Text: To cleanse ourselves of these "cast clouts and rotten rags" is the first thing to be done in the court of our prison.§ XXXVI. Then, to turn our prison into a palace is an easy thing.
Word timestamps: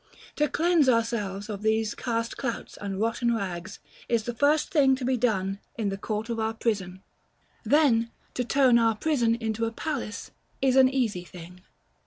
To 0.37 0.47
cleanse 0.49 0.89
ourselves 0.89 1.47
of 1.47 1.61
these 1.61 1.93
"cast 1.93 2.35
clouts 2.35 2.75
and 2.75 2.99
rotten 2.99 3.35
rags" 3.35 3.77
is 4.09 4.23
the 4.23 4.33
first 4.33 4.71
thing 4.71 4.95
to 4.95 5.05
be 5.05 5.15
done 5.15 5.59
in 5.77 5.89
the 5.89 5.95
court 5.97 6.27
of 6.27 6.39
our 6.39 6.55
prison.§ 6.55 6.91
XXXVI. 6.97 7.01
Then, 7.69 8.11
to 8.33 8.43
turn 8.43 8.79
our 8.79 8.95
prison 8.95 9.35
into 9.35 9.65
a 9.65 9.71
palace 9.71 10.31
is 10.59 10.75
an 10.75 10.89
easy 10.89 11.23
thing. 11.23 11.61